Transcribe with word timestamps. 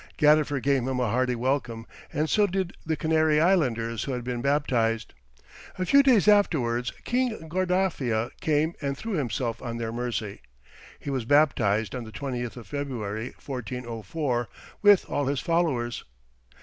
Gadifer 0.17 0.59
gave 0.59 0.81
him 0.87 0.99
a 0.99 1.09
hearty 1.11 1.35
welcome, 1.35 1.85
and 2.11 2.27
so 2.27 2.47
did 2.47 2.73
the 2.83 2.95
Canary 2.95 3.39
islanders 3.39 4.03
who 4.05 4.13
had 4.13 4.23
been 4.23 4.41
baptized. 4.41 5.13
A 5.77 5.85
few 5.85 6.01
days 6.01 6.27
afterwards, 6.27 6.89
King 7.05 7.47
Guardafia 7.47 8.31
came 8.41 8.73
and 8.81 8.97
threw 8.97 9.13
himself 9.13 9.61
on 9.61 9.77
their 9.77 9.91
mercy. 9.91 10.41
He 10.99 11.11
was 11.11 11.25
baptized 11.25 11.93
on 11.93 12.03
the 12.03 12.11
20th 12.11 12.57
of 12.57 12.65
February, 12.65 13.25
1404, 13.45 14.49
with 14.81 15.07
all 15.07 15.27
his 15.27 15.39
followers. 15.39 16.03